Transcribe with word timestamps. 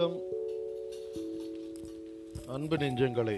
வணக்கம். 0.00 0.26
அன்பு 2.46 2.76
நெஞ்சங்களே. 2.76 3.36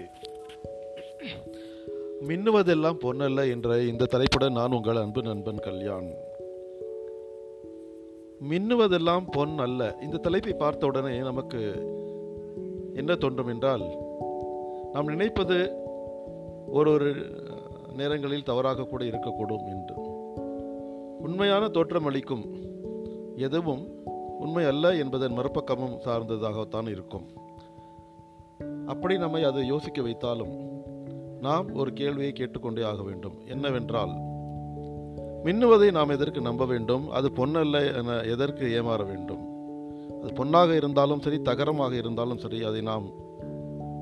மின்னுவதெல்லாம் 2.27 2.97
பொன்னல்ல 3.01 3.49
என்ற 3.49 3.81
இந்த 3.81 4.05
தலைப்புடன் 4.05 4.51
நான் 4.51 4.71
உங்கள் 4.71 4.95
அன்பு 4.95 5.21
நண்பன் 5.21 5.59
கல்யாண். 5.59 6.13
மின்னுவதெல்லாம் 8.49 9.23
பொன் 9.31 9.57
அல்ல. 9.57 9.97
இந்த 10.01 10.17
தலைப்பை 10.17 10.53
பார்த்த 10.53 10.85
உடனே 10.85 11.17
நமக்கு 11.17 11.73
என்ன 12.93 13.15
தோன்றும் 13.15 13.47
என்றால் 13.47 13.83
நாம் 14.93 15.07
நினைப்பது 15.07 15.55
ஒரு 16.67 16.91
ஒரு 16.91 17.15
நேரங்களில் 17.95 18.43
தவறாக 18.43 18.83
கூட 18.83 19.03
இருக்கக்கூடும் 19.03 19.65
என்று. 19.65 19.95
உண்மையான 21.19 21.67
தோற்றம் 21.67 22.05
அளிக்கும் 22.05 22.45
எதுவும் 23.35 24.01
உண்மை 24.43 24.63
அல்ல 24.65 24.91
என்பதன் 24.95 25.37
மறுபக்கமும் 25.37 25.97
சார்ந்ததாகத்தான் 26.05 26.89
இருக்கும். 26.89 27.25
அப்படி 28.85 29.15
நம்மை 29.17 29.41
அது 29.43 29.59
யோசிக்க 29.65 30.01
வைத்தாலும் 30.01 30.53
நாம் 31.41 31.67
ஒரு 31.73 31.91
கேள்வியை 31.93 32.31
கேட்டுக்கொண்டே 32.31 32.83
ஆக 32.83 33.01
வேண்டும். 33.03 33.37
என்னவென்றால் 33.47 34.13
மின்னுவதை 35.45 35.87
நாம் 35.91 36.09
எதற்கு 36.09 36.41
நம்ப 36.41 36.65
வேண்டும்? 36.65 37.05
அது 37.09 37.29
பொன்னல்ல 37.29 37.79
என 37.97 38.19
எதற்கு 38.33 38.65
ஏமாற 38.79 39.01
வேண்டும்? 39.05 39.41
அது 40.21 40.33
பொன்னாக 40.33 40.75
இருந்தாலும் 40.75 41.21
சரி 41.21 41.37
தகரமாக 41.41 41.93
இருந்தாலும் 41.95 42.37
சரி 42.37 42.59
அதை 42.63 42.81
நாம் 42.81 43.07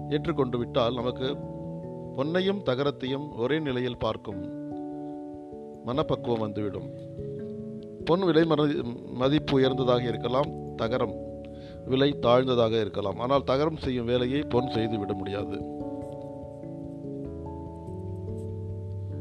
ஏற்றுக்கொண்டு 0.10 0.58
விட்டால் 0.58 0.94
நமக்கு 0.94 1.28
பொன்னையும் 2.18 2.64
தகரத்தையும் 2.66 3.28
ஒரே 3.38 3.60
நிலையில் 3.60 3.98
பார்க்கும் 3.98 4.42
மனப்பக்குவம் 5.86 6.40
வந்துவிடும். 6.40 6.90
பொன் 8.08 8.24
விலை 8.28 8.44
மதிப்பு 9.22 9.54
உயர்ந்ததாக 9.58 10.04
இருக்கலாம் 10.12 10.50
தகரம் 10.82 11.16
விலை 11.92 12.10
தாழ்ந்ததாக 12.26 12.74
இருக்கலாம். 12.84 13.20
ஆனால் 13.24 13.48
தகரம் 13.52 13.80
செய்யும் 13.84 14.10
வேலையை 14.12 14.42
பொன் 14.54 14.70
செய்து 14.76 14.96
விட 15.02 15.12
முடியாது. 15.20 15.58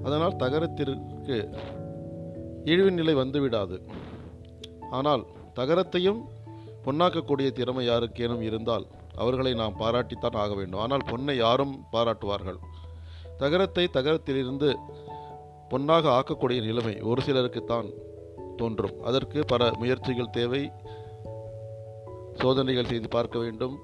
அதனால் 0.07 0.39
தகரத்திற்கு 0.43 1.37
இழிவின் 2.73 2.99
நிலை 3.01 3.15
வந்துவிடாது 3.23 3.77
ஆனால் 4.99 5.23
தகரத்தையும் 5.59 6.21
பொன்னாக்கக்கூடிய 6.85 7.49
திறமை 7.59 7.85
யாருக்கேனும் 7.89 8.45
இருந்தால் 8.49 8.87
அவர்களை 9.23 9.53
நாம் 9.61 9.79
பாராட்டித்தான் 9.81 10.39
ஆக 10.43 10.53
வேண்டும். 10.59 10.83
ஆனால் 10.85 11.09
பொன்னை 11.11 11.35
யாரும் 11.45 11.75
பாராட்டுவார்கள். 11.95 12.59
தகரத்தை 13.43 13.85
தகரத்திலிருந்து 13.97 14.69
பொன்னாக 15.73 16.09
ஆக்கக்கூடிய 16.19 16.61
நிலைமை 16.69 16.95
ஒரு 17.11 17.21
சிலருக்குத்தான் 17.27 17.89
தோன்றும். 18.61 18.97
அதற்கு 19.03 19.45
பல 19.45 19.71
முயற்சிகள் 19.79 20.35
தேவை. 20.39 20.63
சோதனைகள் 22.35 22.91
செய்து 22.93 23.09
பார்க்க 23.09 23.39
வேண்டும். 23.39 23.77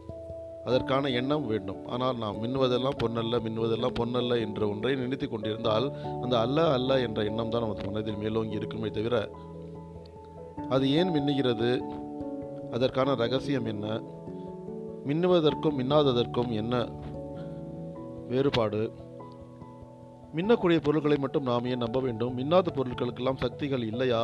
அதற்கான 0.65 1.09
எண்ணம் 1.09 1.47
வேண்டும். 1.47 1.81
ஆனால் 1.89 2.17
நாம் 2.17 2.43
மின்னுவதெல்லாம் 2.43 2.99
பொன்னல்ல 3.03 3.37
மின்னுவதெல்லாம் 3.47 3.99
பொன்னல்ல 3.99 4.41
என்ற 4.41 4.69
ஒன்றை 4.69 4.95
நினைத்து 4.95 5.27
கொண்டிருந்தால் 5.29 5.87
அந்த 6.23 6.35
அல்ல 6.39 6.73
அல்ல 6.73 7.01
என்ற 7.01 7.25
எண்ணம் 7.25 7.51
தான் 7.51 7.61
நமது 7.61 7.85
மனதில் 7.85 8.17
மேலோங்கி 8.17 8.55
இருக்குமே 8.55 8.89
தவிர 8.89 9.17
அது 10.71 10.85
ஏன் 10.91 11.11
மின்னுகிறது? 11.11 11.71
அதற்கான 12.73 13.15
ரகசியம் 13.15 13.65
என்ன? 13.65 13.87
மின்னுவதற்கும் 15.07 15.79
மின்னாததற்கும் 15.79 16.51
என்ன 16.51 16.75
வேறுபாடு? 18.29 18.93
மின்னக்கூடிய 20.37 20.79
பொருட்களை 20.83 21.17
மட்டும் 21.17 21.43
நாம் 21.43 21.67
ஏன் 21.67 21.79
நம்ப 21.79 22.01
வேண்டும்? 22.01 22.39
மின்னாத 22.39 22.67
பொருட்களுக்கெல்லாம் 22.75 23.37
சக்திகள் 23.37 23.87
இல்லையா? 23.87 24.23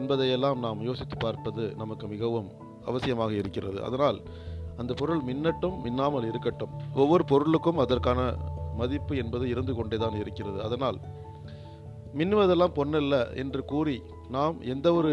என்பதையெல்லாம் 0.00 0.58
நாம் 0.64 0.84
யோசித்து 0.88 1.16
பார்ப்பது 1.24 1.64
நமக்கு 1.82 2.06
மிகவும் 2.14 2.48
அவசியமாக 2.90 3.32
இருக்கிறது. 3.42 3.78
அதனால் 3.88 4.18
அந்த 4.80 4.92
பொருள் 5.00 5.22
மின்னட்டும் 5.28 5.76
மின்னாமல் 5.86 6.28
இருக்கட்டும். 6.30 6.72
ஒவ்வொரு 7.02 7.24
பொருளுக்கும் 7.32 7.82
அதற்கான 7.84 8.20
மதிப்பு 8.80 9.14
என்பது 9.22 9.44
இருந்து 9.54 9.72
கொண்டே 9.78 9.98
தான் 10.04 10.16
இருக்கிறது. 10.22 10.58
அதனால் 10.68 10.98
மின்னுவதெல்லாம் 12.18 12.74
பொன்னல்ல 12.78 13.14
என்று 13.42 13.60
கூறி 13.72 13.96
நாம் 14.36 14.56
எந்த 14.74 14.88
ஒரு 14.98 15.12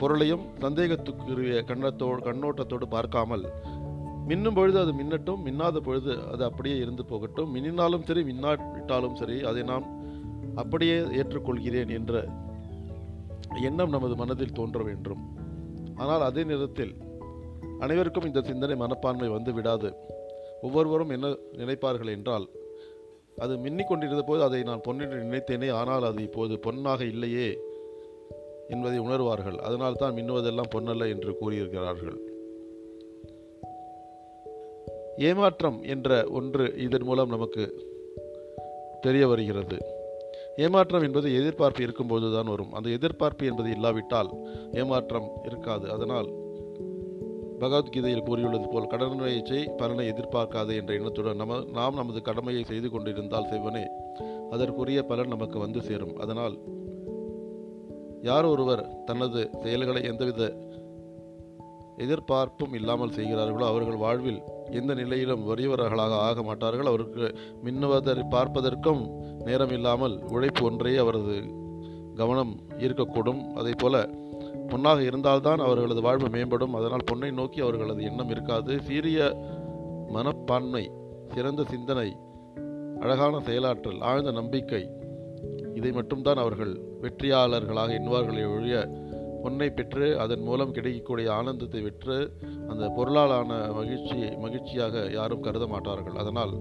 பொருளையும் 0.00 0.44
சந்தேகத்துக்குரிய 0.64 1.60
கண்ணத்தோடு 1.70 2.20
கண்ணோட்டத்தோடு 2.28 2.86
பார்க்காமல் 2.94 3.44
மின்னும் 4.30 4.56
பொழுது 4.58 4.78
அது 4.82 4.92
மின்னட்டும் 4.98 5.40
மின்னாத 5.46 5.78
பொழுது 5.86 6.12
அது 6.32 6.42
அப்படியே 6.48 6.76
இருந்து 6.84 7.04
போகட்டும். 7.10 7.50
மின்னினாலும் 7.54 8.04
சரி 8.08 8.22
மின்னாவிட்டாலும் 8.30 9.16
சரி 9.20 9.36
அதை 9.50 9.62
நான் 9.70 9.86
அப்படியே 10.62 10.96
ஏற்றுக்கொள்கிறேன் 11.20 11.92
என்ற 11.98 12.22
எண்ணம் 13.60 13.90
நமது 13.90 14.16
மனதில் 14.16 14.52
தோன்ற 14.52 14.82
வேண்டும். 14.82 15.22
ஆனால் 15.96 16.20
அதே 16.20 16.44
நேரத்தில் 16.44 16.94
அனைவருக்கும் 17.78 18.24
இந்த 18.24 18.40
சிந்தனை 18.40 18.76
மனப்பான்மை 18.76 19.28
வந்து 19.28 19.52
விடாது. 19.52 19.94
ஒவ்வொருவரும் 20.62 21.10
என்ன 21.10 21.28
நினைப்பார்கள் 21.52 22.10
என்றால் 22.10 22.50
அது 23.36 23.56
மின்னிக் 23.56 23.88
கொண்டிருந்த 23.88 24.22
போது 24.22 24.42
அதை 24.42 24.62
நான் 24.62 24.84
பொன்னென்று 24.88 25.18
நினைத்தேனே 25.22 25.72
ஆனால் 25.72 26.02
அது 26.02 26.22
இப்போது 26.22 26.58
பொன்னாக 26.58 27.04
இல்லையே 27.04 27.60
என்பதை 28.68 28.98
உணர்வார்கள். 28.98 29.58
அதனால் 29.58 29.94
தான் 29.94 30.14
மின்னுவதெல்லாம் 30.14 30.72
பொன்னல்ல 30.74 31.08
என்று 31.08 31.36
கூறியிருக்கிறார்கள். 31.40 32.18
ஏமாற்றம் 35.18 35.82
என்ற 35.82 36.24
ஒன்று 36.30 36.74
இதன் 36.76 37.02
மூலம் 37.02 37.28
நமக்கு 37.28 37.64
தெரிய 39.00 39.28
வருகிறது. 39.28 40.01
ஏமாற்றம் 40.56 41.02
என்பது 41.02 41.34
எதிர்பார்ப்பு 41.34 41.82
இருக்கும்போது 41.82 42.32
தான் 42.32 42.46
வரும். 42.46 42.72
அந்த 42.72 42.90
எதிர்பார்ப்பு 42.90 43.46
என்பது 43.46 43.70
இல்லாவிட்டால் 43.70 44.30
ஏமாற்றம் 44.72 45.30
இருக்காது. 45.44 45.90
அதனால் 45.90 46.32
பகவத்கீதையில் 47.58 48.22
கூறியுள்ளது 48.22 48.68
போல் 48.68 48.86
கடமையை 48.86 49.42
செய் 49.44 49.74
பலனை 49.76 50.08
எதிர்பார்க்காது 50.08 50.74
என்ற 50.76 50.94
எண்ணத்துடன் 50.94 51.36
நம 51.36 51.64
நாம் 51.72 51.94
நமது 51.94 52.22
கடமையை 52.22 52.64
செய்து 52.64 52.90
கொண்டிருந்தால் 52.90 53.48
செய்வனே 53.50 53.86
அதற்குரிய 54.50 55.02
பலன் 55.02 55.28
நமக்கு 55.28 55.58
வந்து 55.58 55.82
சேரும். 55.82 56.16
அதனால் 56.16 56.58
யார் 58.22 58.44
ஒருவர் 58.44 59.04
தனது 59.04 59.50
செயல்களை 59.62 60.02
எந்தவித 60.02 60.56
எதிர்பார்ப்பும் 61.96 62.72
இல்லாமல் 62.72 63.12
செய்கிறார்களோ 63.12 63.66
அவர்கள் 63.66 63.96
வாழ்வில் 63.96 64.42
எந்த 64.70 64.94
நிலையிலும் 64.94 65.48
வறியவர்களாக 65.48 66.12
ஆக 66.12 66.42
மாட்டார்கள். 66.42 66.86
அவருக்கு 66.86 67.34
மின்னுவதை 67.64 68.28
பார்ப்பதற்கும் 68.28 69.10
நேரம் 69.44 69.68
இல்லாமல் 69.68 70.22
உழைப்பு 70.22 70.64
ஒன்றே 70.64 70.96
அவரது 70.96 71.44
கவனம் 72.14 72.60
ஈர்க்கக்கூடும். 72.78 73.52
அதே 73.54 73.70
போல 73.78 74.08
பொன்னாக 74.68 75.02
இருந்தால்தான் 75.02 75.58
அவர்களது 75.58 76.02
வாழ்வு 76.02 76.28
மேம்படும். 76.28 76.72
அதனால் 76.72 77.08
பொன்னை 77.12 77.32
நோக்கி 77.32 77.60
அவர்களது 77.60 78.02
எண்ணம் 78.02 78.28
இருக்காது. 78.28 78.80
சீரிய 78.82 79.36
மனப்பான்மை 80.08 80.90
சிறந்த 81.28 81.64
சிந்தனை 81.64 82.16
அழகான 83.00 83.38
செயலாற்றல் 83.38 84.00
ஆழ்ந்த 84.00 84.30
நம்பிக்கை 84.30 84.90
இதை 85.74 85.92
மட்டும்தான் 85.92 86.36
அவர்கள் 86.36 86.80
வெற்றியாளர்களாக 87.00 88.00
எண்ணுவார்களே 88.00 88.56
ஒழிய 88.56 89.01
பொன்னை 89.42 89.68
பெற்று 89.70 90.06
அதன் 90.18 90.42
மூலம் 90.42 90.74
கிடைக்கக்கூடிய 90.76 91.28
ஆனந்தத்தை 91.32 91.80
விற்று 91.82 92.16
அந்த 92.68 92.84
பொருளாலான 92.96 93.50
மகிழ்ச்சி 93.72 94.18
மகிழ்ச்சியாக 94.36 95.04
யாரும் 95.18 95.44
கருத 95.46 95.66
மாட்டார்கள். 95.66 96.16
அதனால் 96.16 96.54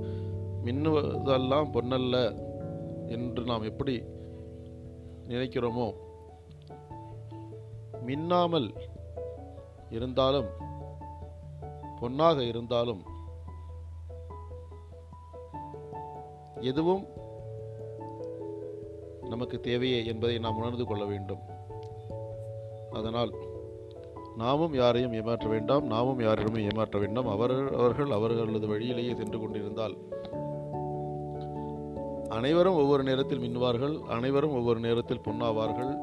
மின்னுவதெல்லாம் 0.65 1.69
பொன்னல்ல 1.75 2.17
என்று 3.15 3.43
நாம் 3.43 3.69
எப்படி 3.71 3.95
நினைக்கிறோமோ 5.27 5.87
மின்னாமல் 8.07 8.69
இருந்தாலும் 9.89 10.49
பொன்னாக 11.99 12.37
இருந்தாலும் 12.43 13.01
எதுவும் 16.71 17.03
நமக்கு 19.29 19.57
தேவையே 19.59 19.99
என்பதை 20.05 20.35
நாம் 20.39 20.57
உணர்ந்து 20.57 20.85
கொள்ள 20.85 21.03
வேண்டும். 21.05 21.41
அதனால் 22.91 23.31
நாமும் 24.37 24.73
யாரையும் 24.73 25.13
ஏமாற்ற 25.13 25.49
வேண்டாம் 25.49 25.85
நாமும் 25.85 26.19
யாரிடமும் 26.19 26.61
ஏமாற்ற 26.61 26.99
வேண்டாம். 26.99 27.27
அவர் 27.27 27.73
அவர்கள் 27.73 28.11
அவர்களது 28.11 28.67
வழியிலேயே 28.67 29.15
சென்று 29.15 29.39
கொண்டிருந்தால் 29.39 29.97
அனைவரும் 32.29 32.75
ஒவ்வொரு 32.75 33.03
நேரத்தில் 33.03 33.39
மின்னுவார்கள் 33.39 33.99
அனைவரும் 33.99 34.53
ஒவ்வொரு 34.53 34.79
நேரத்தில் 34.79 35.19
பொன்னாவார்கள். 35.19 35.97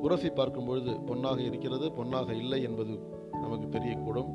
உரசி 0.00 0.28
பார்க்கும் 0.28 0.66
பொழுது 0.66 1.00
பொன்னாக 1.00 1.40
இருக்கிறது 1.40 1.92
பொன்னாக 1.92 2.32
இல்லை 2.32 2.62
என்பது 2.62 2.98
நமக்கு 3.32 3.78
தெரியக்கூடும். 3.78 4.32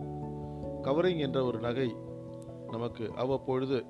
கவரிங் 0.84 1.18
என்ற 1.18 1.44
ஒரு 1.44 1.60
நகை 1.60 1.96
நமக்கு 2.72 3.12
அவ்வப்பொழுது 3.16 3.86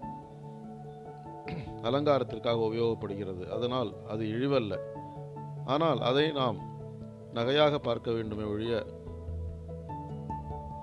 அலங்காரத்திற்காக 1.81 2.61
உபயோகப்படுகிறது. 2.69 3.47
அதனால் 3.47 3.93
அது 4.09 4.25
இழிவல்ல. 4.25 4.77
ஆனால் 5.65 5.99
அதை 5.99 6.31
நாம் 6.31 6.69
நகையாக 7.33 7.77
பார்க்க 7.77 8.11
வேண்டுமே 8.11 8.43
ஒழிய 8.43 8.85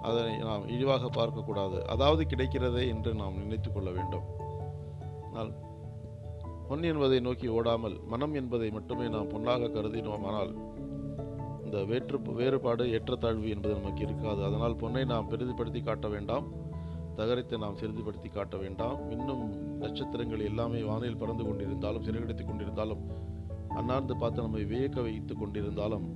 அதனை 0.03 0.37
நாம் 0.39 0.69
இழிவாக 0.69 1.07
பார்க்கக்கூடாது. 1.07 1.83
அதாவது 1.85 2.23
கிடைக்கிறதே 2.25 2.89
என்று 2.89 3.15
நாம் 3.15 3.37
நினைத்து 3.37 3.73
கொள்ள 3.73 3.91
வேண்டும். 3.91 4.27
ஆனால் 5.31 5.53
பொன் 6.69 6.83
என்பதை 6.83 7.21
நோக்கி 7.21 7.49
ஓடாமல் 7.49 8.01
மனம் 8.07 8.35
என்பதை 8.35 8.71
மட்டுமே 8.71 9.09
நாம் 9.09 9.29
பொன்னாக 9.29 9.67
கருதினோமானால் 9.67 10.53
இந்த 11.65 11.85
வேற்று 11.85 12.19
வேறுபாடு 12.23 12.85
ஏற்றத்தாழ்வு 12.91 13.49
என்பது 13.49 13.75
நமக்கு 13.75 14.03
இருக்காது. 14.03 14.45
அதனால் 14.45 14.77
பொன்னை 14.77 15.05
நாம் 15.05 15.31
பெரிதுபடுத்தி 15.31 15.83
காட்ட 15.83 16.09
வேண்டாம். 16.09 16.47
தகரத்தை 17.17 17.59
நாம் 17.59 17.77
சிறிதுபடுத்தி 17.77 18.29
காட்ட 18.29 18.57
வேண்டாம். 18.57 19.11
இன்னும் 19.11 19.45
நட்சத்திரங்கள் 19.81 20.41
எல்லாமே 20.41 20.83
வானில் 20.83 21.17
பறந்து 21.17 21.45
கொண்டிருந்தாலும் 21.45 22.05
சிறகடித்துக் 22.05 22.49
கொண்டிருந்தாலும் 22.49 23.03
அன்னார்ந்து 23.69 24.17
பார்த்து 24.17 24.43
நம்மை 24.43 24.65
வியக்க 24.65 25.03
வைத்துக் 25.03 25.41
கொண்டிருந்தாலும் 25.41 26.07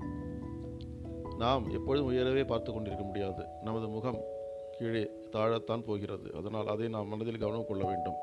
நாம் 1.42 1.70
எப்பொழுதும் 1.70 2.12
உயரவே 2.12 2.46
பார்த்து 2.46 2.72
கொண்டிருக்க 2.72 3.04
முடியாது. 3.04 3.44
நமது 3.62 3.88
முகம் 3.88 4.20
கீழே 4.78 5.10
தாழத்தான் 5.32 5.84
போகிறது. 5.84 6.30
அதனால் 6.34 6.66
அதை 6.66 6.88
நாம் 6.88 7.08
மனதில் 7.08 7.38
கவனம் 7.38 7.66
கொள்ள 7.66 7.84
வேண்டும். 7.84 8.14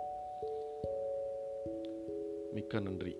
மிக்க 2.51 2.80
நன்றி. 2.80 3.16